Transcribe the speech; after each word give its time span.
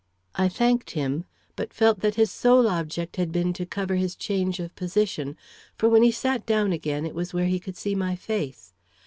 I 0.33 0.49
thanked 0.49 0.89
him, 0.97 1.25
but 1.55 1.75
felt 1.75 1.99
that 1.99 2.15
his 2.15 2.31
sole 2.31 2.67
object 2.67 3.17
had 3.17 3.31
been 3.31 3.53
to 3.53 3.67
cover 3.67 3.93
his 3.97 4.15
change 4.15 4.59
of 4.59 4.73
position. 4.75 5.37
For, 5.77 5.89
when 5.89 6.01
he 6.01 6.09
sat 6.11 6.43
down 6.43 6.71
again, 6.73 7.05
it 7.05 7.13
was 7.13 7.35
where 7.35 7.45
he 7.45 7.59
could 7.59 7.77
see 7.77 7.93
my 7.93 8.15
face. 8.15 8.73